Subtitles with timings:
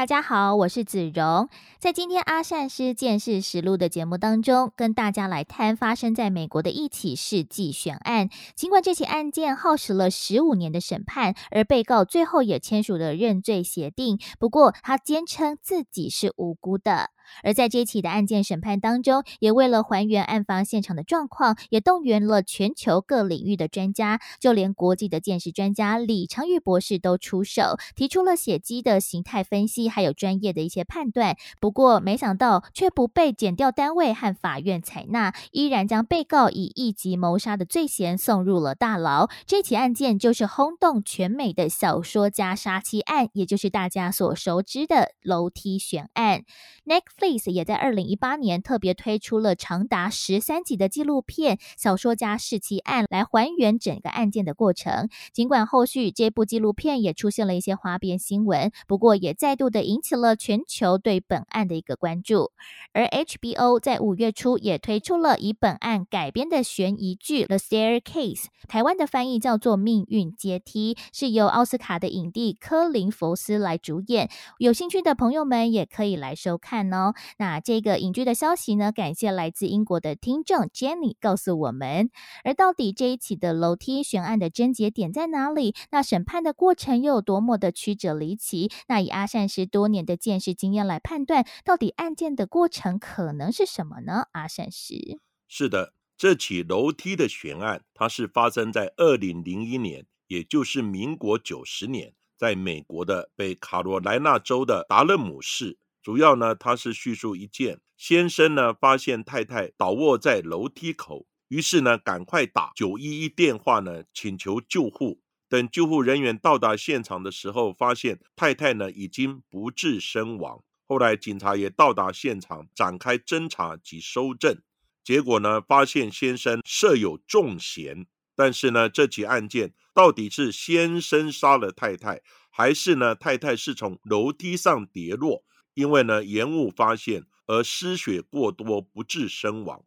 [0.00, 1.50] 大家好，我是子荣。
[1.78, 8.30] 在今天阿善师见识实录的节目当中，跟大家来谈发生在美国的一起世纪悬案。
[8.54, 17.10] 尽管这起案件耗时了十五年的审判，而被告最后也签署了认罪协定，不过他坚称自己是无辜的。
[17.42, 31.36] 而在这起的案件审判当中，也为了还原案发现场的状况，也动员了全球各领域的专家，就连国际的鉴识专家李昌钰博士都出手，提出了血迹的形态分析，还有专业的一些判断。
[31.60, 39.28] 不过，没想到却不被检调单位和法院采纳，依然将被告以一级谋杀的罪嫌送入了大牢。
[39.46, 46.42] 这起案件就是轰动全美的小说家杀妻案，也就是大家所熟知的楼梯悬案。
[46.84, 55.08] Next lace 也在二零一八年特别推出了长达十三集的纪录片《小说家弑妻案》，来还原整个案件的过程。
[55.32, 62.50] 尽管后续这部纪录片也出现了一些花边新闻，不过也再度的引起了全球对本案的一个关注。
[62.92, 74.30] 而 HBO 在五月初也推出了以本案改编的悬疑剧《The Staircase》，台湾的翻译叫做《命运阶梯》，是由奥斯卡的影帝科林·福斯来主演。
[74.58, 76.92] 有兴趣的朋友们也可以来收看。
[76.92, 78.92] 哦那这个隐居的消息呢？
[78.92, 82.10] 感谢来自英国的听众 Jenny 告诉我们。
[82.44, 85.74] 而到底这一起的楼梯悬案的症结点在哪里？
[85.90, 88.70] 那审判的过程又有多么的曲折离奇？
[88.88, 94.24] 那以阿善师多年的见识经验来判断，到底案件的过程可能是什么呢？
[94.32, 95.18] 阿善师
[95.48, 105.78] 是的，这起楼梯的悬案，它是发生在二零零一年，也就是民国九十年，在美国的北卡罗来纳州的达勒姆市。
[106.02, 115.20] 主要呢，他是叙述一件先生呢发现太太倒卧在楼梯口，于是呢赶快打九一一电话呢请求救护。
[115.48, 120.62] 等救护人员到达现场的时候，发现太太呢已经不治身亡。
[120.86, 124.62] 后来警察也到达现场展开侦查及收证，
[125.04, 128.06] 结果呢发现先生设有重嫌。
[128.34, 135.44] 但是呢这起案件到底是先生杀了太太，还是呢太太是从楼梯上跌落？
[135.74, 139.84] 因为呢延误发现而失血过多不治身亡，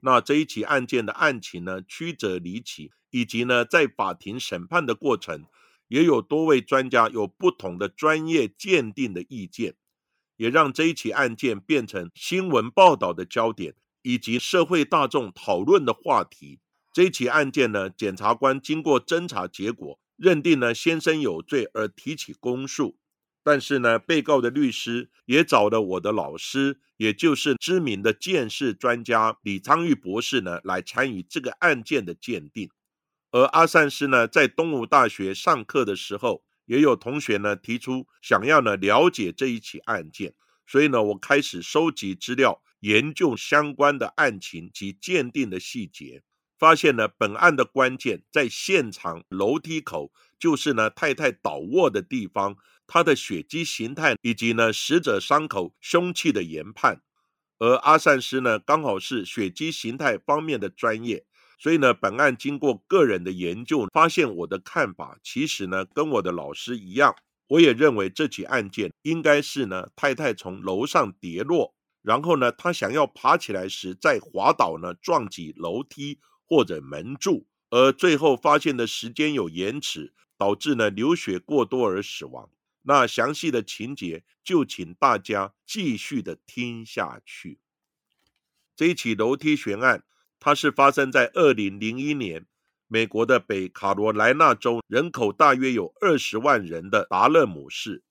[0.00, 5.44] 那这一起案件的案情呢曲折离奇，以及呢在法庭审判的过程，
[5.88, 9.74] 也有多位专家有不同的专业鉴定的意见，
[10.36, 16.60] 也让这一起案件变成新闻报道的焦点，以及社会大众讨论的话题。
[16.92, 22.96] 这一起案件呢，检察官经过侦查结果，认定呢先生有罪而提起公诉。
[23.42, 32.70] 但是呢，被告的律师也找了我的老师，也就是知名的鉴识专家李昌钰博士呢，来参与这个案件的鉴定。
[33.30, 40.34] 而阿善师呢，在东吴大学上课的时候，也有同学呢提出想要呢了解这一起案件，
[40.66, 46.22] 所以呢，我开始收集资料，研究相关的案情及鉴定的细节，
[46.58, 52.56] 发现呢，本案的关键在现场楼梯口，就是呢太太倒卧的地方。
[52.92, 57.00] 他的血迹形态以及呢死者伤口凶器的研判，
[57.60, 61.24] 而阿善师呢刚好是血迹形态方面的专业，
[61.56, 67.14] 所以呢本案经过个人的研究，发现我的看法其实呢跟我的老师一样，
[67.46, 71.72] 我也认为这起案件应该是呢太太从楼上跌落，
[72.02, 76.18] 然后呢她想要爬起来时再滑倒呢撞击楼梯
[76.48, 82.48] 或者门柱，而最后发现的时间有延迟，导致呢流血过多而死亡。
[82.84, 87.58] 那详细的情节就请大家继续的听下去。
[88.74, 90.02] 这一起楼梯悬案，
[90.38, 92.46] 它是发生在二零零一年，
[92.88, 98.02] 美国的北卡罗来纳州人口大约有二十万人的达勒姆市，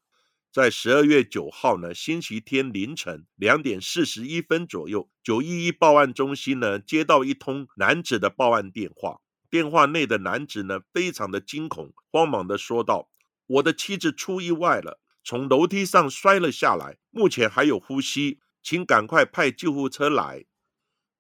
[0.52, 13.10] 在十二月九号呢，星期天凌晨两点四十一分左右，九一一报案中心呢接到一通男子的报案电话，电话内的男子呢非常的惊恐，慌忙的说道。
[13.48, 20.46] 我的妻子出意外了，从楼梯上摔了下来，目前还有呼吸，请赶快派救护车来。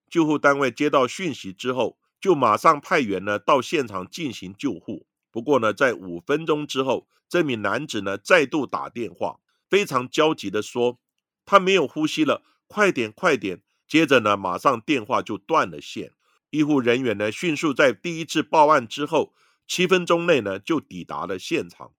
[0.10, 5.08] 救护单位接到讯息之后，就马上派员呢到现场进行救护。
[5.32, 11.00] 不过呢，在五分钟之后，这名男子呢再度打电话，非常焦急的说
[11.46, 16.12] ：“他没有呼吸了，快点，快点！”接着呢，马上电话就断了线。
[16.50, 19.34] 医护人员呢，迅速在第一次报案之后
[19.68, 21.94] 七分钟内呢，就抵达了现场。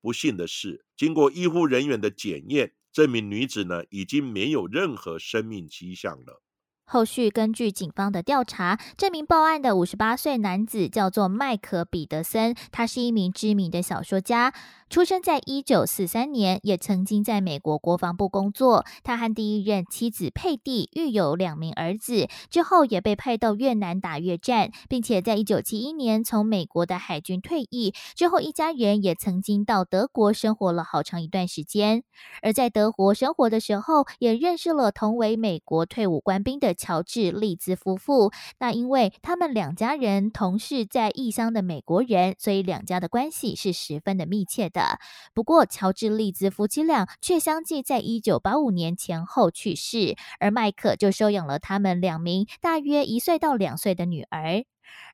[0.00, 6.43] 不幸的是，经过医护人员的检验，这名女子呢，已经没有任何生命迹象了。
[6.86, 14.52] 后续根据警方的调查，这名报案的五十八岁男子叫做麦克·彼得森，他是一名知名的小说家。
[14.90, 18.84] 出生在一九四三年，也曾经在美国国防部工作。
[19.02, 27.92] 他和第一任妻子佩蒂育有两名儿子，之后也被派到越南打越战，并且在一九七一年从美国的海军退役。
[28.14, 32.04] 之后，一家人也曾经到德国生活了好长一段时间。
[32.42, 38.32] 而在德国生活的时候，也认识了同为美国退伍官兵的乔治·利兹夫妇。
[38.58, 44.98] 那因为他们两家人同是在异乡的美国人，所以两家的关系是十分的密切的。
[45.32, 54.64] 不过，乔治、利兹夫妻俩却相继在一九八五年前后去世，而麦克就收养了他们两名大约一岁到两岁的女儿。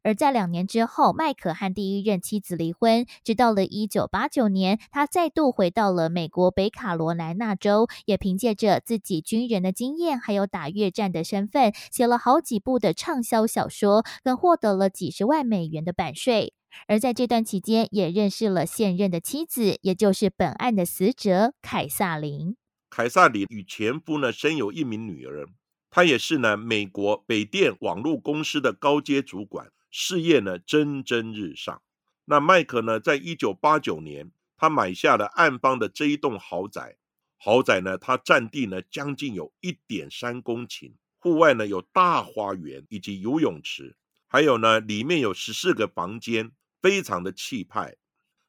[0.02, 16.54] 而在两年之后，麦克和第一任妻子离婚，直到了一九八九年，他再度回到了美国北卡罗来纳州，也凭借着自己军人的经验，还有打越战的身份，写了好几部的畅销小说，更获得了几十万美元的版税。
[16.86, 22.56] 而在这段期间，也认识了现任的妻子，也就是本案的死者凯撒琳。
[22.88, 25.46] 凯撒琳与前夫呢生有一名女儿，
[25.90, 31.82] 他也是呢美国北电网络公司的高阶主管，事业呢蒸蒸日上。
[32.24, 36.96] 那麦克呢，在一九八九年，他买下了暗方的这一栋豪宅。
[37.36, 43.96] 豪宅呢，它占地呢将近有一点三公顷，户外呢有大花园以及游泳池，
[44.28, 46.52] 还有呢里面有十四个房间。
[46.82, 47.96] 非常的气派，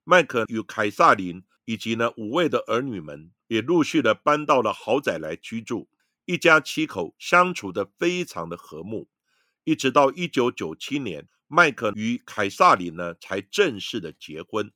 [0.05, 5.89] 麦克与凯撒琳以及呢五位的儿女们也陆续的搬到了豪宅来居住，
[6.25, 9.09] 一家七口相处的非常的和睦，
[9.63, 14.71] 一直到一九九七年，麦克与凯撒琳呢才正式的结婚。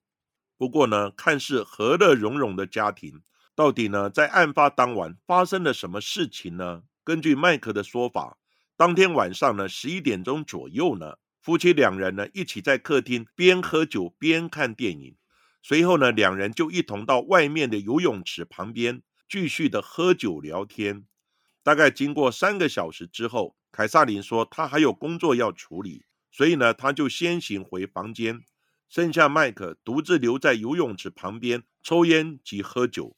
[0.58, 3.22] 不过呢，看似和乐融融的家庭，
[3.54, 6.84] 到底呢在案发当晚发生了什么事情呢？
[7.04, 8.38] 根据麦克的说法，
[8.76, 11.18] 当天晚上呢十一点钟左右呢。
[11.42, 15.16] 夫妻两人呢，一起在客厅边喝酒边看电影。
[15.62, 21.06] 随后呢，两人就一同到外面的游泳池旁边继续的喝酒聊天。
[21.66, 28.44] 大概经过三个小时之后，凯撒琳说他还有工作要处理，所以呢，他就先行回房间，
[28.88, 33.18] 剩下麦克独自留在游泳池旁边抽烟及喝酒。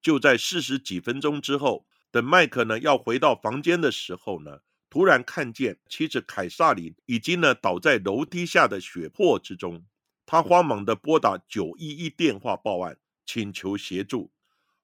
[0.00, 4.60] 就在四十几分钟之后，等麦克呢要回到房间的时候呢。
[4.88, 9.84] 突然看见妻子凯撒琳已经呢倒在楼梯下的血泊之中，
[10.24, 12.96] 他慌忙的拨打九一一电话报案，
[13.26, 14.30] 请求协助，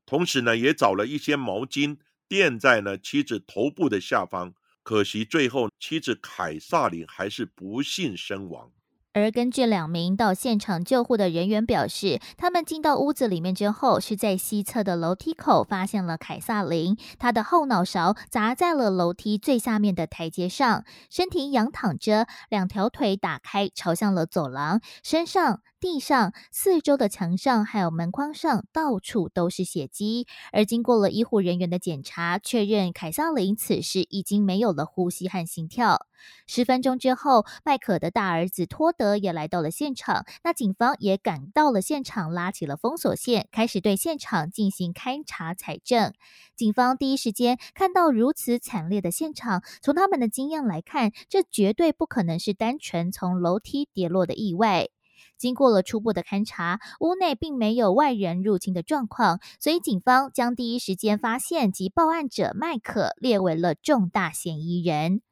[0.04, 1.96] 同时呢也找了一些毛巾
[2.32, 8.70] 垫在呢妻子头部的下方，可惜最后妻子凯撒琳还是不幸身亡。
[9.12, 25.61] 而根据两名到现场救护的人员表示，他们进到屋子里面之后，是在西侧的楼梯口发现了凯撒琳，他的后脑勺砸在了楼梯最下面的台阶上，身体仰躺着，两条腿打开朝向了走廊，身上。
[25.82, 30.29] 地上、四周的墙上还有门框上，到处都是血迹。
[30.53, 36.06] 而经过了医护人员的检查，确认凯撒琳此时已经没有了呼吸和心跳。
[36.46, 40.24] 十分钟之后，麦克的大儿子托德也来到了现场。
[40.44, 46.12] 那警方也赶到了现场，拉起了封锁线，开始对现场进行勘查采证。
[46.55, 54.91] 警方第一时间看到如此惨烈的现场，从他们的经验来看，这绝对不可能是单纯从楼梯跌落的意外。
[55.39, 65.22] 经过了初步的勘查，屋内并没有外人入侵的状况，所以警方将第一时间发现及报案者麦克列为了重大嫌疑人。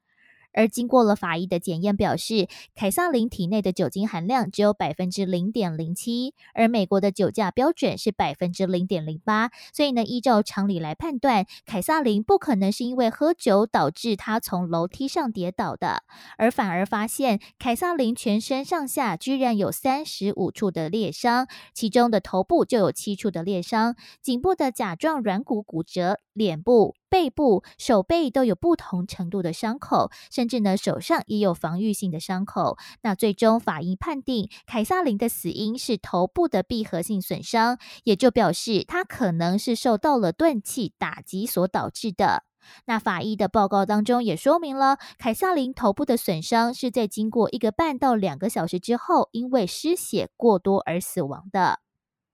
[0.52, 16.02] 而经过了法医的检验，表示凯撒琳体内的酒精含量只有百分之零点零七，而美国的酒驾标准是百分之零点零八，所以呢，依照常理来判断，凯撒琳不可能是因为喝酒导致他从楼梯上跌倒的，
[16.36, 26.99] 而反而发现凯撒琳全身上下居然有三十五处的裂伤，其中的头部就有七处的裂伤，颈部的甲状软骨骨折，脸部。
[27.10, 32.78] 背部、手背都有不同程度的伤口，甚至呢手上也有防御性的伤口。
[33.02, 42.44] 那最终法医判定凯撒琳的死因是头部的闭合性损伤，也就表示他可能是受到了钝器打击所导致的。
[42.86, 51.80] 那法医的报告当中也说明了，凯撒琳头部的损伤是在经过一个半到两个小时之后，因为失血过多而死亡的。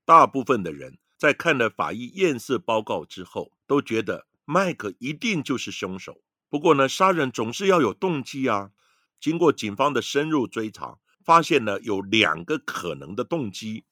[0.04, 0.98] 大部分的人。
[1.18, 6.22] 在看了法医验尸报告之后，都觉得麦克一定就是凶手。
[6.48, 8.70] 不过呢，杀人总是要有动机啊。
[9.20, 13.84] 经过警方的深入追查，发现呢有两个可能的动机。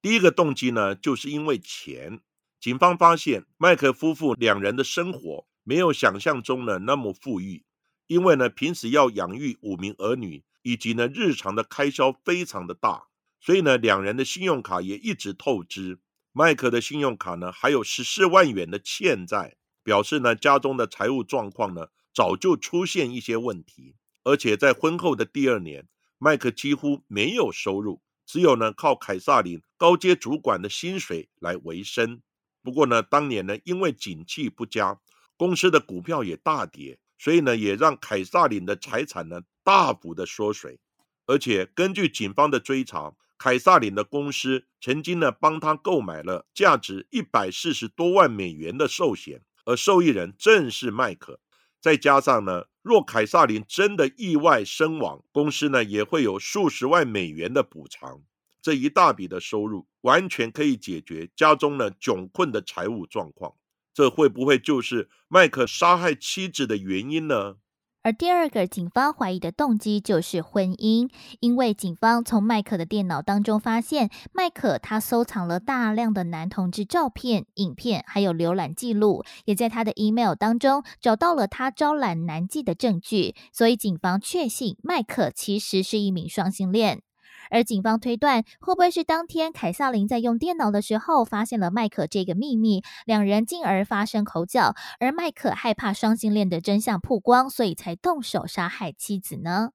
[0.00, 2.20] 第一个动机呢，就是因为钱。
[2.60, 7.64] 警方发现麦克夫妇两人的生活没有想象中的那么富裕，
[8.06, 13.08] 因为呢平时要养育五名儿女，以及呢日常的开销非常的大，
[13.40, 15.98] 所以呢两人的信用卡也一直透支。
[16.38, 23.94] 麦克的信用卡呢还有十四万元的欠债，表示呢家中的财务状况呢早就出现一些问题。
[24.22, 25.88] 而且在婚后的第二年，
[26.18, 32.20] 麦克几乎没有收入，只有呢靠凯撒林高阶主管的薪水来维生。
[32.62, 35.00] 不过呢，当年呢因为景气不佳，
[35.38, 40.78] 公司的股票也大跌，所以呢也让凯撒林的财产呢大幅的缩水。
[41.24, 51.40] 而且根据警方的追查，凯撒琳的公司曾经呢帮他购买了价值一百四十多万美元的寿险，而受益人正是麦克。
[51.80, 58.22] 再加上呢，若凯撒琳真的意外身亡，公司呢也会有数十万美元的补偿。
[58.62, 63.54] 这一大笔的收入完全可以解决家中呢窘困的财务状况。
[63.94, 67.56] 这会不会就是麦克杀害妻子的原因呢？
[68.06, 71.10] 而第二个警方怀疑的动机就是婚姻，
[71.40, 87.02] 因为警方从麦克的电脑当中发现，麦克他收藏了大量的男同志照片、影片，还有浏览记录，也在他的 email 当中找到了他招揽男妓的证据，所以警方确信麦克其实是一名双性恋。
[87.50, 99.70] 而警方推断，会不会是当天凯瑟琳在用电脑的时候发现了麦克这个秘密，两人进而发生口角，而麦克害怕双性恋的真相曝光，所以才动手杀害妻子呢？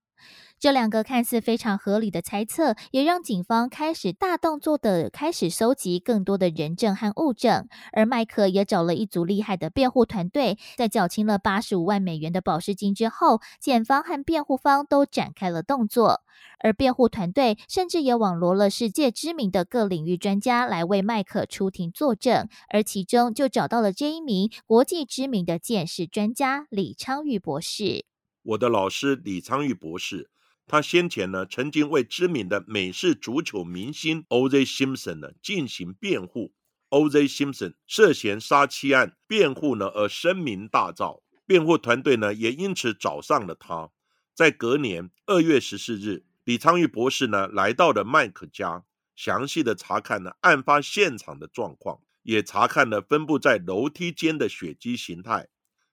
[0.61, 7.67] 这两个看似非常合理的猜测，也让警方开始大动作的开始收集更多的人证和物证。
[7.93, 16.21] 而麦克也找了一组厉害的辩护团队，在缴清了八十五万美元的保释金之后，检方和辩护方都展开了动作。
[16.59, 28.05] 而辩护团队甚至也网罗了世界知名的各领域专家来为麦克出庭作证，而其中就找到了这一名国际知名的鉴识专家李昌钰博士。
[28.43, 30.29] 我的老师李昌钰博士。
[30.71, 34.63] 他先前呢，曾经为知名的美式足球明星 O.J.
[34.63, 36.53] Simpson 呢进行辩护。
[36.87, 37.27] O.J.
[37.27, 43.89] Simpson 涉嫌杀妻案辩护呢而声名大噪，辩护团队呢也因此找上了他。
[44.33, 55.49] 在隔年二月十四日，李昌钰博士呢来到了麦克家，详细的查看了案发现场的状况，也查看了分布在楼梯间的血迹形态。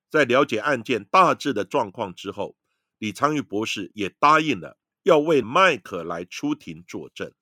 [0.09, 2.55] 在了解案件大致的状况之后。
[2.99, 7.33] 李昌钰博士也答应了要为麦克来出庭作证，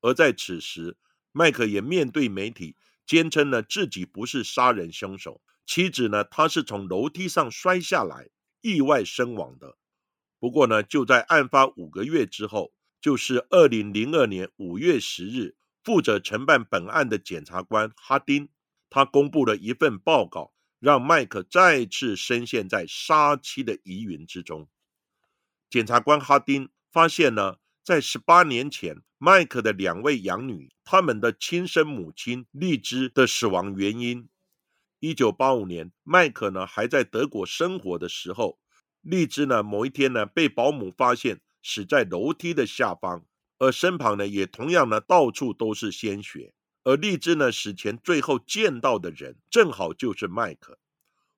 [0.00, 0.96] 而在此时，
[1.32, 2.76] 麦克也面对媒体
[3.06, 8.28] 坚称呢自己不是杀人凶手，妻子呢他是从楼梯上摔下来
[8.60, 9.76] 意外身亡的。
[10.40, 18.48] 不过呢，就在案发五个月之后，就是二零零二年五月十日，负责承办本案的检察官哈丁，
[18.88, 24.68] 他公布了一份报告，让麦克再次深陷在杀妻的疑云之中。
[25.70, 34.30] 检察官哈丁发现呢，在十八年前，麦克的两位养女，他们的亲生母亲荔枝的死亡原因。
[34.98, 38.58] 一九八五年，麦克呢还在德国生活的时候，
[39.02, 43.26] 荔枝呢某一天呢被保姆发现死在楼梯的下方，
[43.58, 46.54] 而身旁呢也同样呢到处都是鲜血。
[46.82, 50.78] 而荔枝呢死前最后见到的人，正好就是麦克。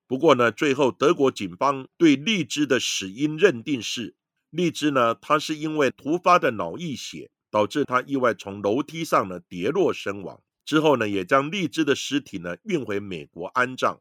[0.07, 4.15] 不过呢，最后德国警方对荔枝的死因认定是。
[4.51, 10.43] 荔枝呢，他是因为突发的脑溢血，导致他意外从楼梯上呢跌落身亡。
[10.63, 13.99] 之后呢，也将荔枝的尸体呢运回美国安葬。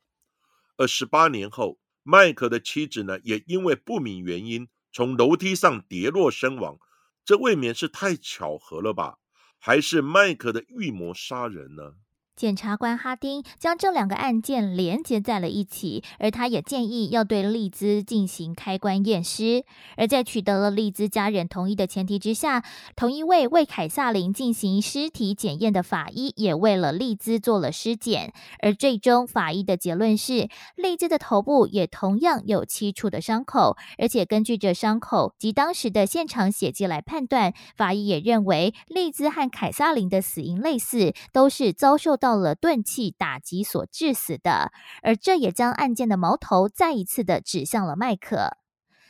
[0.77, 6.79] 而十八年后，麦克的妻子呢，也因为不明原因从楼梯上跌落身亡。
[7.25, 9.19] 这未免是太巧合了吧？
[9.59, 11.95] 还是麦克的预谋杀人呢？
[12.41, 19.63] 检察官哈丁将这两个案件连接在了一起，而他也建议要对利兹进行开棺验尸。
[19.99, 22.65] 而在取得了利兹家人同意的前提之下，
[22.97, 28.33] 同一位为凯撒琳进行尸体检验的法医也为了利兹做了尸检。
[28.61, 42.30] 而最终法医的结论是，利兹的头部也同样有七处的伤口，而且根据这伤口及当时的现场血迹来判断，法医也认为利兹和凯撒琳的死因类似，都是遭受到。
[42.31, 44.71] 到了钝器打击所致死的，
[45.03, 48.57] 而这也将案件的矛头再一次的指向了麦克。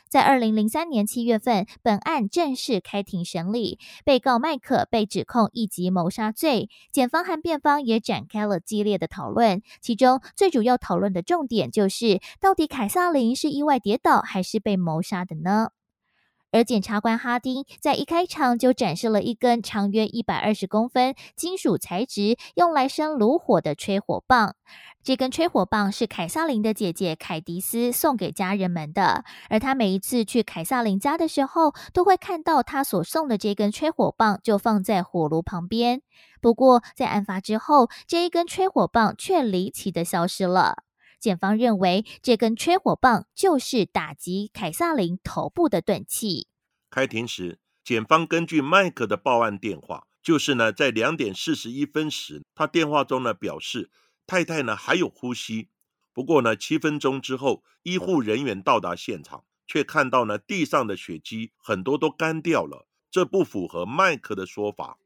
[0.09, 9.61] 在二零零三年七月份，本案正式开庭审理，被告麦克被指控一级谋杀罪，检方和辩方也展开了激烈的讨论。
[9.81, 15.69] 其中最主要讨论的重点就是，到底凯撒琳是意外跌倒还是被谋杀的呢？
[16.51, 24.55] 而检察官哈丁在一开场就展示了一根长约一百二十公分、金属材质、用来生炉火的吹火棒。
[25.03, 36.03] 这根吹火棒是凯撒琳的姐姐凯迪斯送给家人们的，而他每一次去凯撒琳家的时候，都会看到他所送的这根吹火棒就放在火炉旁边。
[36.39, 40.83] 不过，在案发之后，这一根吹火棒却离奇的消失了。
[41.21, 46.47] 检方认为，这根吹火棒就是打击凯撒琳头部的钝器。
[46.89, 53.91] 开庭时，检方根据麦克的报案电话，就是呢，在两点四十一分时，他电话中呢表示
[54.25, 55.69] 太太呢还有呼吸。
[56.11, 64.97] 不过呢，七分钟之后，医护人员到达现场，却看到呢地上的血迹很多都干掉了，这不符合麦克的说法。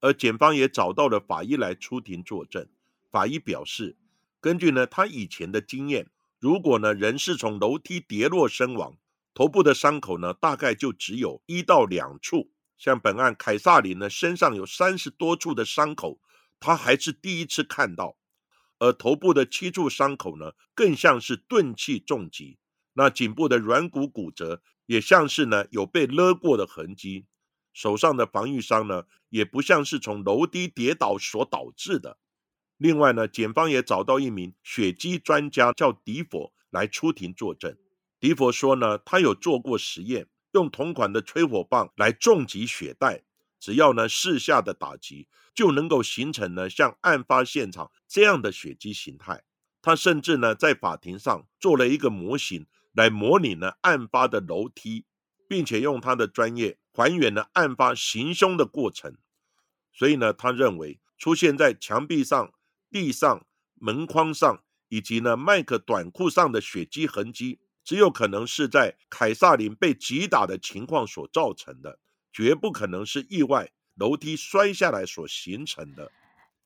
[0.00, 2.68] 而检方也找到了法医来出庭作证，
[3.10, 3.96] 法医表示。
[4.40, 8.96] 根据呢，他以前的经验，如果呢人是从楼梯跌落身亡，
[9.34, 12.52] 头部的伤口呢大概就只有一到两处。
[12.76, 16.20] 像本案凯撒琳呢身上有三十多处的伤口，
[16.60, 18.16] 他还是第一次看到。
[18.78, 22.58] 而头部的七处伤口呢，更像是钝器重击。
[22.92, 27.26] 那颈部的软骨骨折，也像是呢有被勒过的痕迹。
[27.72, 32.18] 手上的防御伤呢，也不像是从楼梯跌倒所导致的。
[32.78, 37.76] 另外呢，检方也找到一名血迹专家，叫迪佛来出庭作证。
[38.20, 43.24] 迪佛说呢，他有做过实验，用同款的吹火棒来重击血袋，
[43.58, 49.42] 只要呢四下的打击，就能够形成呢像案发现场这样的血迹形态。
[49.82, 55.04] 他甚至呢在法庭上做了一个模型来模拟呢案发的楼梯，
[55.48, 59.16] 并且用他的专业还原了案发行凶的过程。
[59.92, 62.52] 所以呢，他认为出现在墙壁上。
[62.90, 71.98] 地上、门框上，以及呢麦克短裤上的血迹痕迹，只有可能是在凯撒琳被击打的情况所造成的，
[72.32, 76.10] 绝不可能是意外楼梯摔下来所形成的。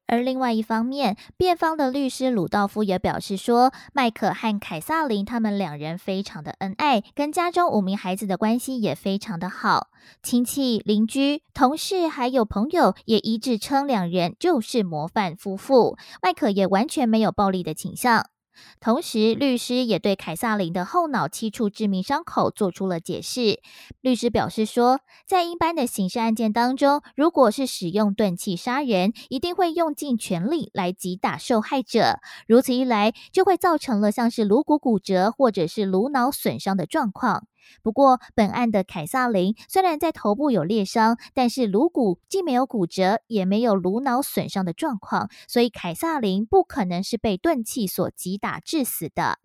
[0.06, 9.88] 而另外一方面，辩方的律师鲁道夫也表示说，麦克和凯撒琳他们两人非常的恩爱，跟家中五名孩子的关系也非常的好，
[10.22, 15.96] 亲戚、邻居、同事还有朋友也一致称两人就是模范夫妇。
[16.20, 18.31] 麦克也完全没有暴力的倾向。
[18.80, 23.60] 同时，律师也对凯撒琳的后脑七处致命伤口做出了解释。
[24.00, 37.46] 律师表示说，在一般的刑事案件当中，如果是使用钝器杀人，一定会用尽全力来击打受害者，如此一来，就会造成了像是颅骨骨折或者是颅脑损伤的状况。
[37.82, 49.38] 不过，本案的凯撒琳虽然在头部有裂伤，但是颅骨既没有骨折，也没有颅脑损伤的状况，所以凯撒琳不可能是被钝器所击打致死的。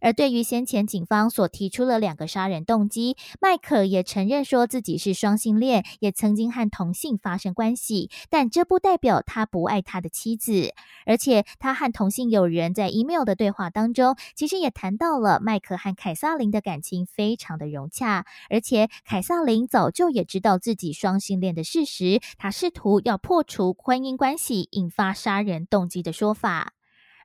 [0.00, 10.74] 而对于先前警方所提出了两个杀人动机，迈克也承认说自己是双性恋，也曾经和同性发生关系，但这不代表他不爱他的妻子。
[11.06, 26.72] 而且他和同性友人在 email 的对话当中，其实也谈到了迈克和凯撒琳的感情非常的融洽，而且凯撒琳早就也知道自己双性恋的事实，他试图要破除婚姻关系引发杀人动机的说法。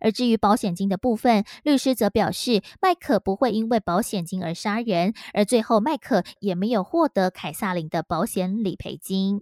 [0.06, 9.42] 而至于保险金的部分，律师则表示，麦克不会因为保险金而杀人，而最后麦克也没有获得凯撒琳的保险理赔金。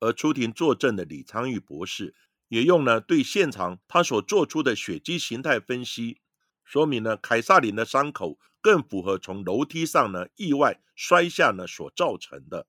[0.00, 2.14] 而出庭作证的李昌钰博士
[2.48, 6.20] 也用了对现场他所做出的血迹形态分析，
[6.62, 12.66] 说明呢凯撒琳的伤口更符合从楼梯上呢意外摔下呢所造成的。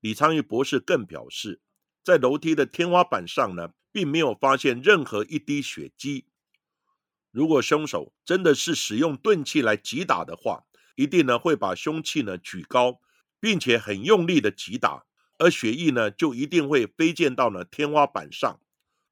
[0.00, 1.60] 李昌钰博士更表示，
[2.02, 6.26] 在楼梯的天花板上呢，并没有发现任何一滴血迹。
[7.36, 12.98] 如果凶手真的是使用钝器来击打的话，一定呢会把凶器呢举高，
[13.38, 15.04] 并且很用力的击打，
[15.36, 18.58] 而血液呢就一定会飞溅到了天花板上。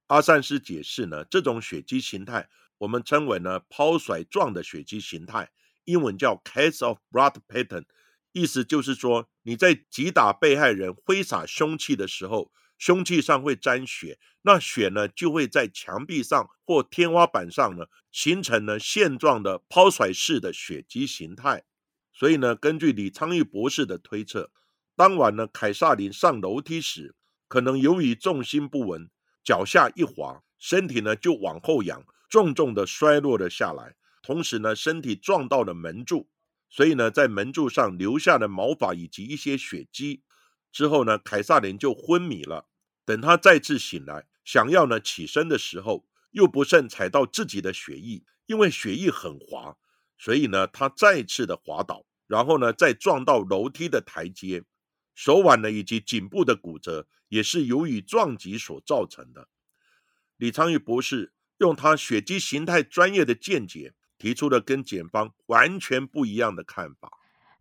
[0.06, 5.50] 阿善斯解释呢，这种血迹形态我们称为呢抛甩状的血迹形态，
[5.84, 7.84] 英文叫 case of blood pattern，
[8.32, 12.50] 意思就是说你在击打被害人挥洒凶器的时候。
[12.78, 21.64] 凶器上会沾血，那血呢就会在墙壁上或天花板上呢形成了线状的抛甩式的血迹形态。
[22.12, 24.50] 所以呢，根据李昌钰博士的推测，
[24.94, 27.14] 当晚呢凯撒琳上楼梯时，
[27.48, 29.10] 可能由于重心不稳，
[29.42, 33.96] 脚下一滑，身体呢就往后仰，重重的摔落了下来。
[34.22, 36.28] 同时呢，身体撞到了门柱，
[36.70, 40.22] 所以呢，在门柱上留下的毛发以及一些血迹。
[40.74, 42.66] 之后呢，凯撒琳就昏迷了。
[43.04, 49.76] 等他再次醒来，想要呢起身的时候，又不慎踩到自己的血液，因为血液很滑，
[50.18, 54.64] 所以呢，他再次的滑倒，然后呢，再撞到楼梯的台阶，
[55.14, 59.46] 手腕呢以及颈部的骨折，也是由于撞击所造成的。
[60.38, 67.12] 李昌钰博士用他血迹形态专业的见解，提出了跟检方完全不一样的看法。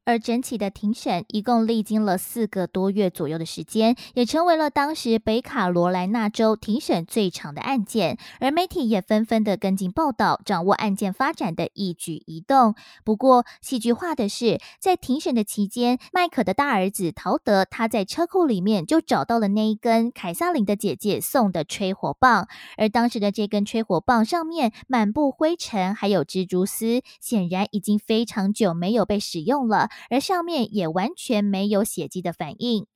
[0.05, 8.17] 而整体的庭审一共历经了四个多月左右的时间，也成为了当时北卡罗来纳州庭审最长的案件。
[8.39, 12.75] 而媒体也纷纷的跟进报道，掌握案件发展的一举一动。
[13.05, 29.89] 不过，戏剧化的是，在庭审的期间，麦克的大儿子陶德他在车库里面就找到了那一根凯撒琳的姐姐送的吹火棒，而当时的这根吹火棒上面满布灰尘，还有蜘蛛丝，显然已经非常久没有被使用了。
[30.09, 32.87] 而上面也完全没有血迹的反应。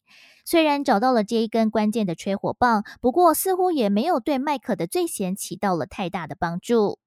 [0.45, 6.99] 虽然找到了这一根关键的吹火棒，不过似乎也没有对麦克的罪嫌起到了太大的帮助。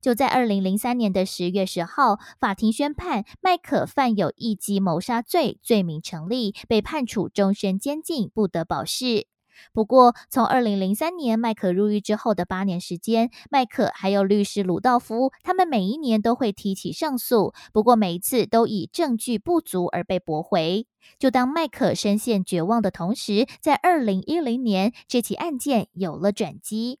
[0.00, 9.26] 就在二零零三年的十月十号，法庭宣判麦克犯有一级谋杀罪，罪名成立，被判处终身监禁，不得保释。
[9.72, 20.86] 不过，从二零零三年麦克入狱之后的八年时间，麦克还有律师鲁道夫，他们每一年都会提起上诉，不过每一次都以证据不足而被驳回。
[21.18, 26.98] 就当麦克深陷绝望的同时，在二零一零年，这起案件有了转机。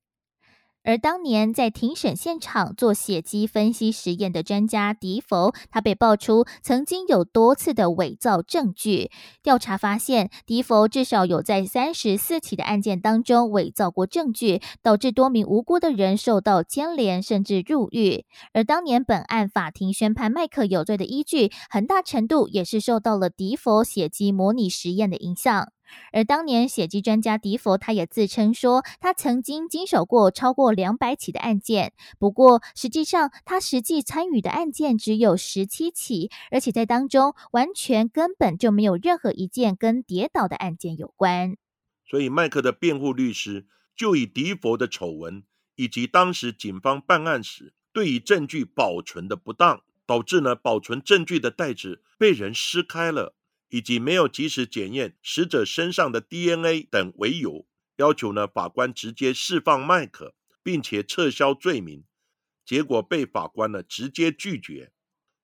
[0.82, 9.10] 而当年在庭审现场做血迹分析实验的专家迪佛，他被爆出曾经有多次的伪造证据。
[9.42, 18.24] 调查发现，迪佛至少有在三十四起的案件当中伪造过证据，导致多名无辜的人受到牵连，甚至入狱。
[18.54, 25.68] 而当年本案法庭宣判麦克有罪的依据，很大程度也是受到了迪佛血迹模拟实验的影响。
[26.12, 31.92] 而当年血迹专家迪佛，他也自称说，他曾经经手过超过两百起的案件。
[32.18, 41.56] 不过，实际上他实际参与的案件只有十七起，而且在当中完全根本就没有任何一件跟跌倒的案件有关。
[42.08, 45.44] 所以，麦克的辩护律师就以迪佛的丑闻，
[45.76, 53.34] 以及当时警方办案时对于证据保存的不当，导致呢保存证据的袋子被人撕开了。
[53.70, 62.04] 以及没有及时检验死者身上的 DNA 等为由，要求呢法官直接释放麦克，并且撤销罪名。
[62.64, 64.92] 结果被法官呢直接拒绝。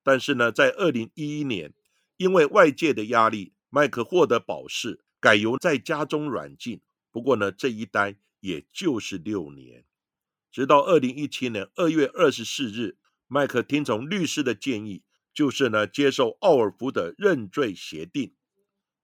[0.03, 1.73] 但是呢，在二零一一年，
[2.17, 6.81] 因为外界的压力，麦克获得保释，改由在家中软禁。
[7.11, 9.85] 不过呢，这一待也就是六年。
[10.53, 15.03] 直到二零一七年二月二十四日，麦克听从律师的建议。
[15.37, 18.33] 就是呢，接受奥尔夫的认罪协定，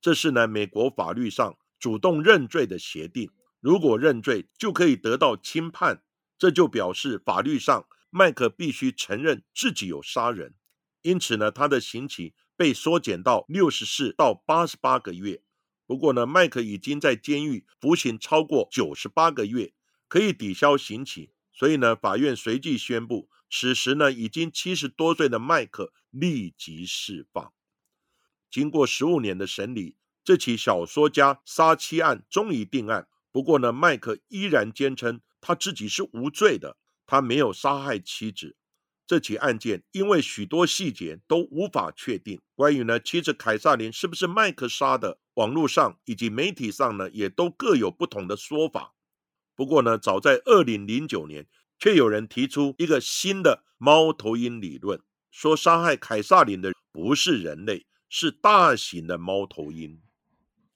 [0.01, 3.31] 这是呢美国法律上主动认罪的协定。
[3.61, 6.03] 如果认罪，就可以得到轻判，
[6.38, 10.55] 这就表示法律上麦克必须承认自己有杀人。
[11.03, 15.42] 因此呢，他的刑期被缩减到六十四到八十八个月。
[15.87, 19.75] 不过呢，麦克已经在监狱服刑超过九十八个月，
[20.09, 23.29] 可以抵消刑期，所以呢，法院随即宣布。
[23.54, 27.52] 此时呢，已经七十多岁的麦克立即释放。
[28.50, 33.08] 经过十五年的审理，这起小说家杀妻案终于定案。
[33.30, 38.56] 不过呢，麦克依然坚称他自己是无罪的，他没有杀害妻子。
[39.06, 48.94] 这起案件因为许多细节都无法确定，关于呢妻子凯撒琳是不是麦克杀的，网络上以及媒体上呢也都各有不同的说法。
[49.54, 51.46] 不过呢，早在二零零九年。
[51.83, 55.01] 却有人提出一个新的猫头鹰理论，
[55.33, 59.99] 说杀害凯撒林的不是人类，是大型的猫头鹰。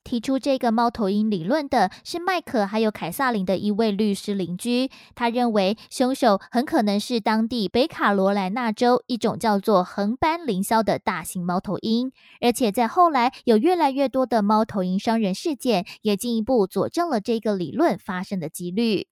[0.03, 19.07] 提出这个猫头鹰理论的是麦克还有凯撒林的一位律师邻居，他认为凶手很可能是当地北卡罗来纳州一种叫做横斑凌霄的大型猫头鹰，而且在后来有越来越多的猫头鹰伤人事件，也进一步佐证了这个理论发生的几率。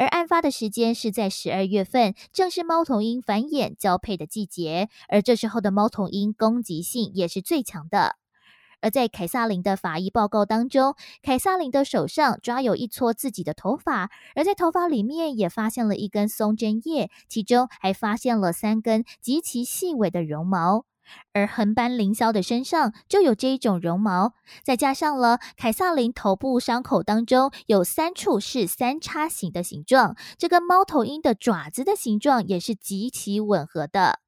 [0.00, 8.16] 而案发的时间是在十二月份，正是猫头鹰繁衍交配的季节，而这时候的猫头鹰攻击性也是最强的。
[8.80, 20.86] 而在凯撒琳的法医报告当中，凯撒琳的手上抓有一撮自己的头发，而在头发里面也发现了一根松针叶，其中还发现了三根极其细微的绒毛。
[21.32, 34.20] 而横斑凌霄的身上就有这一种绒毛，再加上了凯撒琳头部伤口当中有三处是三叉形的形状，这跟猫头鹰的爪子的形状也是极其吻合的。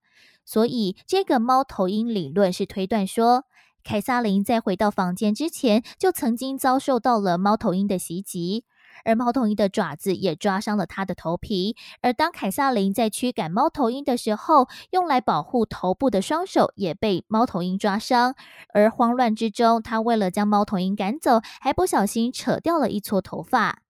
[0.44, 3.44] 所以这个猫头鹰理论是推断说，
[3.84, 8.64] 凯撒琳在回到房间之前就曾经遭受到了猫头鹰的袭击。
[9.04, 18.34] 而猫头鹰的爪子也抓伤了他的头皮，而当凯撒琳在驱赶猫头鹰的时候，用来保护头部的双手也被猫头鹰抓伤。
[18.72, 23.81] 而慌乱之中，他为了将猫头鹰赶走，还不小心扯掉了一撮头发。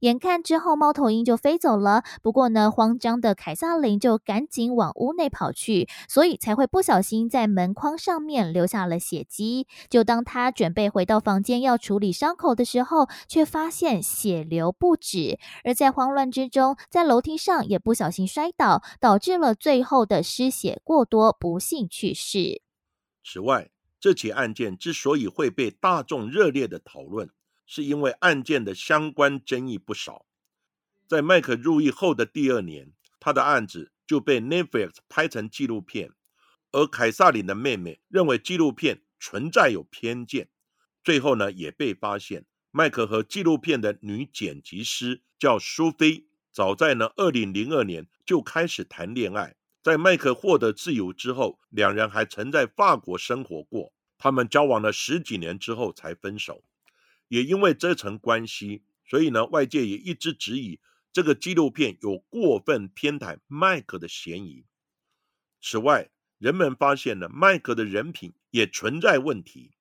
[0.00, 2.02] 眼看之后，猫头鹰就飞走了。
[2.22, 9.66] 不过呢，慌张的凯撒琳就赶紧往屋内跑去，所以才会不小心在门框上面留下了血迹。
[9.88, 15.38] 就当他准备回到房间要处理伤口的时候，却发现血流不止。
[15.64, 22.62] 而在慌乱之中，在楼梯上也不小心摔倒，导致了最后的失血过多，不幸去世。
[23.22, 27.28] 此外，这起案件之所以会被大众热烈的讨论。
[27.72, 30.26] 是因为案件的相关争议不少，
[31.06, 36.10] 在麦克入狱后的第二年，他的案子就被 Netflix 拍成纪录片，
[36.72, 40.48] 而凯撒琳的妹妹认为纪录片存在有偏见，
[41.04, 56.64] 最后呢也被发现，麦克和纪录片的女剪辑师叫苏菲，早在呢二零零二年就开始谈恋爱，在麦克获得自由之后，两人还曾在法国生活过，他们交往了十几年之后才分手。
[57.30, 60.80] 也因为这层关系，所以呢，外界也一直质疑
[61.12, 64.64] 这个纪录片有过分偏袒麦克的嫌疑。
[65.62, 69.76] 此外，人们发现了麦克的人品也存在问题。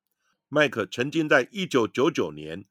[0.48, 2.66] 麦克曾经在一九九九年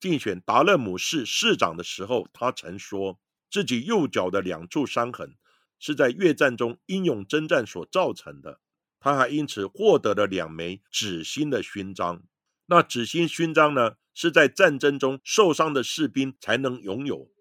[0.00, 5.36] 竞选达勒姆市市长的时候，他曾说自己右脚的两处伤痕
[5.78, 8.60] 是在越战中英勇征战所造成的。
[8.98, 12.24] 他还因此获得了两枚紫心的勋章。
[12.66, 13.96] 那紫心勋章呢？
[14.16, 17.32] 是在战争中受伤的士兵才能拥有。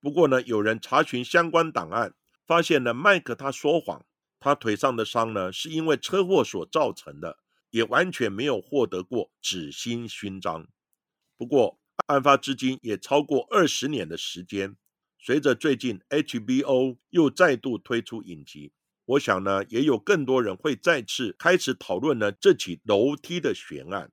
[0.00, 2.14] 不过呢，有人查询相关档案，
[2.46, 4.06] 发现了麦克他说谎，
[4.38, 7.38] 他腿上的伤呢是因为车祸所造成的，
[7.70, 10.68] 也完全没有获得过紫心勋章。
[11.36, 14.76] 不过，案发至今也超过二十年的时间，
[15.18, 18.72] 随着最近 HBO 又再度推出影集，
[19.04, 24.12] 我想呢，也有更多人会再次开始讨论呢这起楼梯的悬案。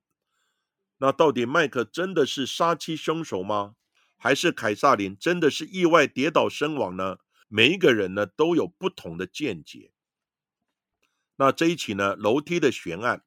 [0.98, 3.76] 那到底麦克真的是杀妻凶手吗？
[4.16, 7.18] 还是凯撒琳真的是意外跌倒身亡呢？
[7.46, 9.92] 每一个人呢都有不同的见解。
[11.36, 13.22] 那这一起呢楼梯的悬案，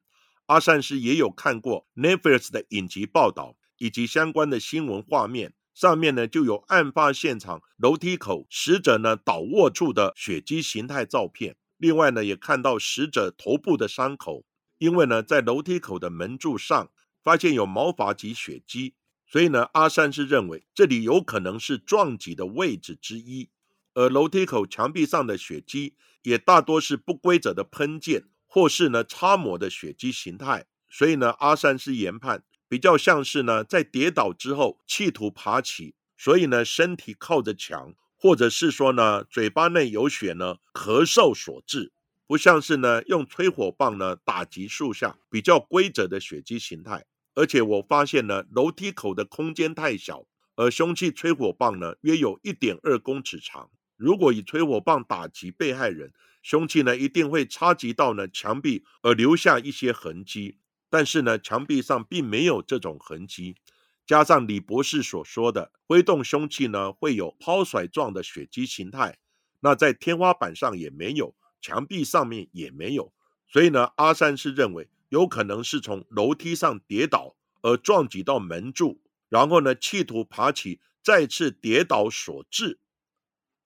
[0.46, 11.56] 阿善师也有看过 Nefers 的影集报道以及相关的新闻画面，上面呢就有案发现场楼梯口死者呢倒卧处的血迹形态照片。
[11.78, 14.44] 另外呢也看到死者头部的伤口，
[14.76, 16.90] 因为呢在楼梯口的门柱上。
[17.22, 18.94] 发现有毛发及血迹，
[19.26, 23.50] 所以呢，阿三是认为这里有可能是撞击的位置之一。
[23.94, 30.66] 而楼梯口墙壁上的血迹也大多是不规则的喷溅，或是呢擦抹的血迹形态。
[30.88, 41.92] 所以呢，阿三是研判比较像是呢在跌倒之后企图爬起，所以呢身体靠着墙，或者是说呢嘴巴内有血呢咳嗽所致。
[42.26, 47.04] 不像是呢用吹火棒呢打击树下比较规则的血迹形态。
[47.34, 53.70] 而且我发现呢，楼梯口的空间太小，而凶器吹火棒呢约有一点二公尺长。
[53.96, 60.58] 如果以吹火棒打击被害人，凶器呢一定会插及到呢墙壁而留下一些痕迹。
[60.90, 63.56] 但是呢，墙壁上并没有这种痕迹。
[64.04, 69.16] 加上李博士所说的挥动凶器呢会有抛甩状的血迹形态，
[69.60, 73.14] 那在天花板上也没有，墙壁上面也没有。
[73.48, 74.88] 所以呢，阿三是认为。
[75.12, 82.80] 有可能是从楼梯上跌倒而撞击到门柱，然后呢，企图爬起再次跌倒所致。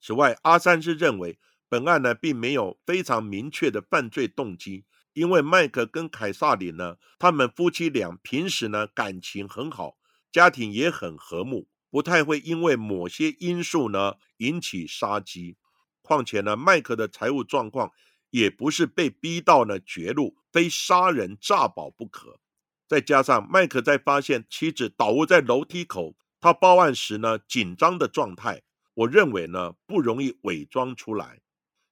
[0.01, 9.99] 此外，阿三是认为本案呢并没有非常明确的犯罪动机，因为麦克跟凯撒琳呢，他们夫妻俩平时呢感情很好，
[10.33, 15.57] 家庭也很和睦，不太会因为某些因素呢引起杀机。
[16.03, 17.93] 况且呢，麦克的财务状况。
[18.31, 22.41] 也不是被逼到了绝路，非杀人诈保不可。
[22.89, 28.63] 再加上麦克在发现妻子倒卧在楼梯口，他报案时呢紧张的状态，
[28.95, 31.43] 我认为呢不容易伪装出来。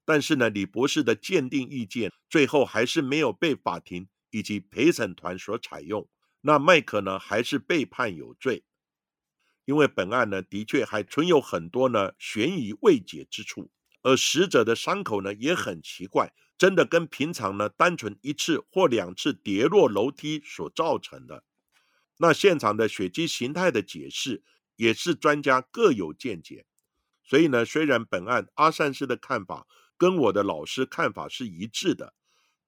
[0.06, 6.08] 但是呢，李博士的鉴定意见最后还是没有被法庭以及陪审团所采用。
[6.40, 8.64] 那麦克呢还是被判有罪，
[9.66, 13.70] 因为本案呢的确还存有很多呢悬疑未解之处。
[14.00, 21.44] 而死者的伤口呢也很奇怪，真的跟平常呢单纯一次或两次跌落楼梯所造成的。
[22.18, 24.42] 那现场的血迹形态的解释
[24.76, 26.66] 也是专家各有见解。
[27.24, 32.14] 所以呢，虽然本案阿善师的看法跟我的老师看法是一致的，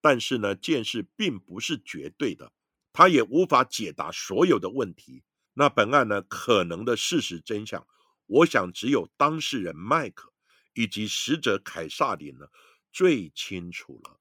[0.01, 2.51] 但是呢，见识并不是绝对的，
[2.91, 5.23] 他也无法解答所有的问题。
[5.53, 7.85] 那本案呢，可能的事实真相，
[8.25, 10.33] 我想只有当事人麦克
[10.73, 12.47] 以及死者凯撒琳呢
[12.97, 14.19] 最清楚了。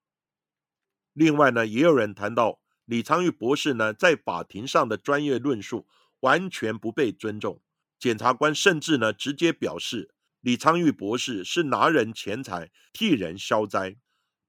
[1.14, 5.88] 另外呢，也有人谈到李昌钰博士呢在法庭上的专业论述
[6.20, 7.62] 完全不被尊重，
[7.98, 10.12] 检察官甚至呢直接表示。
[10.42, 13.96] 李昌钰博士是拿人钱财替人消灾，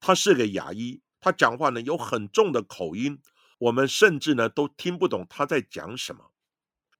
[0.01, 3.21] 他是个牙医，他讲话呢有很重的口音，
[3.59, 6.31] 我们甚至呢都听不懂他在讲什么。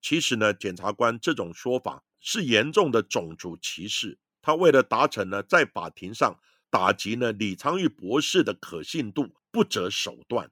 [0.02, 10.52] 其实呢，检察官这种说法是严重的种族歧视，他为了达成呢在法庭上打击呢李昌钰博士的可信度，不择手段。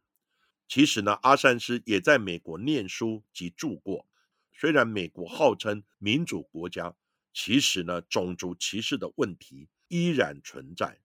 [0.67, 4.07] 其实呢，阿善师也在美国念书及住过，
[4.51, 6.95] 虽然美国号称民主国家。
[7.33, 10.99] 其实呢，种族歧视的问题依然存在。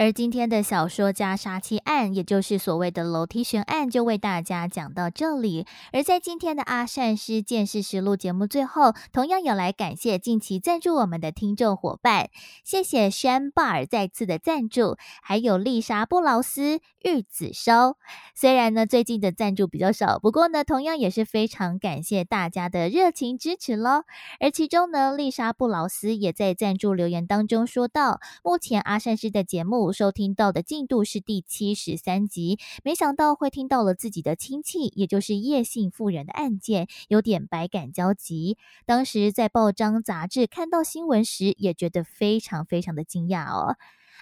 [0.00, 5.66] 而今天的小说家杀妻案，也就是所谓的楼梯悬案，就为大家讲到这里。
[5.92, 12.30] 而在今天的阿善师见识实录节目最后，同样有来感谢近期赞助我们的听众伙伴，
[12.64, 17.98] 谢谢山巴尔再次的赞助，还有丽莎布劳斯、玉子烧。
[18.34, 24.04] 虽然呢最近的赞助比较少，不过呢同样也是非常感谢大家的热情支持喽。
[24.40, 29.89] 而其中呢，丽莎布劳斯也在赞助留言当中说到，目前阿善师的节目。
[29.92, 38.58] 收听到的进度是第七十三集，没想到会听到了自己的亲戚，也就是叶姓妇人的案件，有点百感交集。
[38.86, 43.76] 当时在报章杂志看到新闻时，也觉得非常非常的惊讶哦。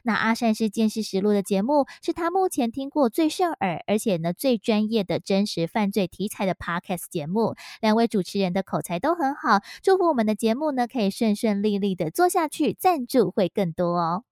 [0.04, 7.57] 那阿善是见识实录的节目，是他目前听过最顺耳，而且呢最专业的真实犯罪题材的 podcast 节目。
[7.81, 14.22] 两位主持人的口才都很好，祝福我们的节目呢可以顺顺利利的做下去，赞助会更多哦。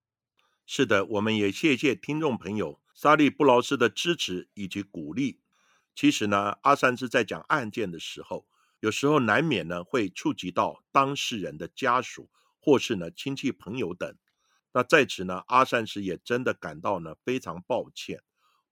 [0.68, 5.38] 是的，我们也谢谢听众朋友沙利布劳斯的支持以及鼓励。
[5.94, 8.48] 其实呢，阿三是在讲案件的时候，
[8.80, 14.12] 有时候难免呢会触及到当事人的家属或是呢亲戚朋友等。
[14.72, 18.24] 那在此呢，阿善师也真的感到呢非常抱歉。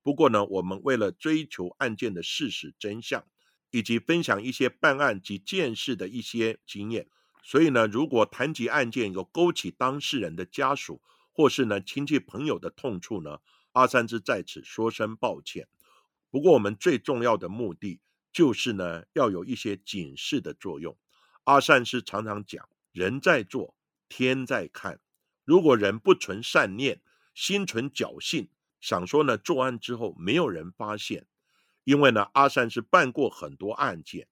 [0.03, 3.25] 不过呢，我们为了追求案件的事实真相，
[3.71, 7.07] 以及分享一些办案及见识的一些经验，
[7.41, 11.01] 所以呢，如果谈及案件有勾起当事人的家属，
[11.35, 13.41] 或是呢亲戚朋友的痛处呢，
[13.73, 15.67] 阿三之在此说声抱歉。
[16.31, 17.99] 不过我们最重要的目的
[18.31, 20.97] 就是呢要有一些警示的作用。
[21.43, 23.75] 阿善师常常讲，人在做，
[24.07, 25.01] 天在看。
[25.43, 27.01] 如果人不存善念，
[27.33, 28.47] 心存侥幸，
[28.79, 31.27] 想说呢作案之后没有人发现，
[31.83, 34.29] 因为呢阿善是办过很多案件，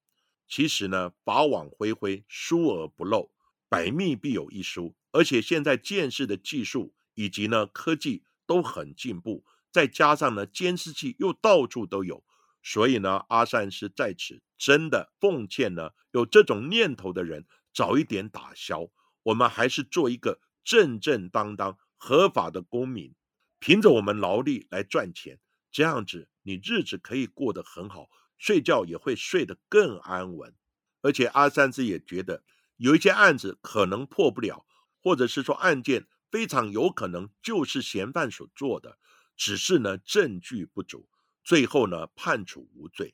[0.47, 3.32] 其实呢法网恢恢，疏而不漏，
[3.73, 4.95] 百密必有一疏。
[5.11, 12.23] 而且现在见识的技术以及呢科技都很进步，再加上呢监视器又到处都有，
[12.61, 18.91] 所以呢阿善师在此真的奉劝呢有这种念头的人早一点打消。
[19.23, 23.15] 我们还是做一个正正当当合法的公民，
[23.59, 25.39] 凭着我们劳力来赚钱，
[25.71, 30.53] 这样子你日子可以过得很好，睡觉也会睡得更安稳。
[31.01, 32.43] 而且阿善师也觉得
[32.83, 34.65] 有一些案子可能破不了。
[35.05, 38.97] 或者是说案件非常有可能就是嫌犯所做的，
[39.35, 41.09] 只是呢证据不足，
[41.43, 43.13] 最后呢判处无罪。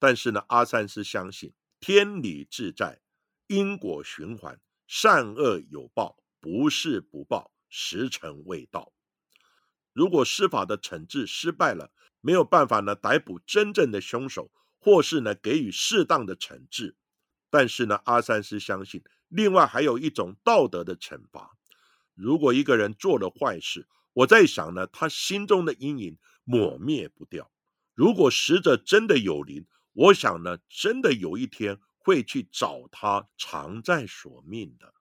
[0.00, 3.00] 但是呢阿三是相信天理自在，
[3.46, 8.92] 因果循环，善恶有报，不是不报，时辰未到。
[9.92, 16.96] 如果司法的惩治失败了，没有办法呢逮捕真正的凶手，或是呢给予适当的惩治，
[17.52, 19.04] 但是呢阿三是相信。
[19.28, 21.58] 另外还有一种道德的惩罚，
[22.14, 27.50] 如果一个人做了坏事，我在想呢，他心中的阴影抹灭不掉。
[27.94, 34.94] 如果死者真的有灵，我想呢，真的有一天会去找他偿债索命的。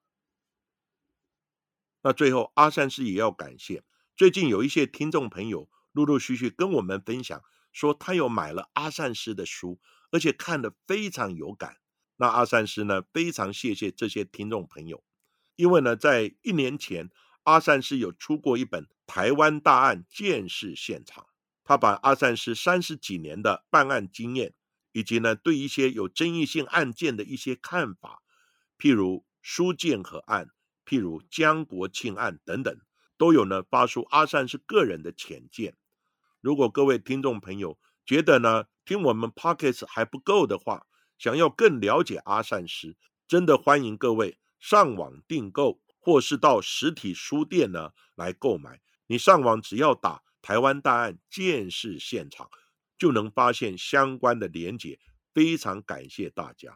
[2.02, 3.84] 那最后，阿善师也要感谢，
[4.18, 7.42] 最近有一些听众朋友陆陆续续跟我们分享，
[7.72, 9.80] 说他有买了阿善师的书，
[10.12, 11.81] 而且看得非常有感。
[12.22, 13.02] 那阿善师呢？
[13.12, 15.04] 非常谢谢这些听众朋友，
[15.56, 17.10] 因为呢，在一年前，
[17.46, 21.24] 阿善师有出过一本《台湾大案见识现场》，
[21.64, 24.54] 他把阿善师三十几年的办案经验，
[24.92, 28.22] 以及呢对一些有争议性案件的一些看法，
[28.78, 30.52] 譬如苏建和案，
[30.86, 32.80] 譬如江国庆案等等，
[33.18, 35.76] 都有呢发出阿善师个人的浅见。
[36.40, 40.86] 如果各位听众朋友觉得呢听我们 Pockets 还不够的话，
[41.22, 42.98] 想要更了解阿善师，
[43.28, 48.82] 真的欢迎各位上网订购或是到实体书店呢来购买。
[49.06, 52.50] 你上网只要打“台湾大案见识现场”，
[52.98, 55.00] 就能发现相关的连结。
[55.32, 56.76] 非常感谢大家。